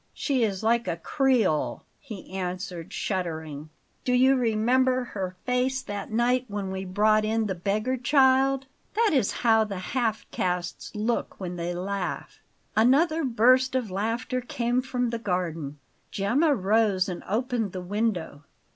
[0.15, 3.69] "She is like a Creole," he answered, shuddering.
[4.03, 8.65] "Do you remember her face that night when we brought in the beggar child?
[8.95, 12.39] That is how the half castes look when they laugh."
[12.75, 15.77] Another burst of laughter came from the garden.
[16.09, 18.43] Gemma rose and opened the window.